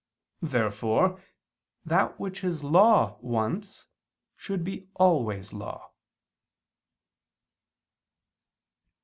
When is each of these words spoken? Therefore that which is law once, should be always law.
Therefore 0.41 1.21
that 1.85 2.19
which 2.19 2.43
is 2.43 2.63
law 2.63 3.19
once, 3.21 3.85
should 4.35 4.63
be 4.63 4.87
always 4.95 5.53
law. 5.53 5.91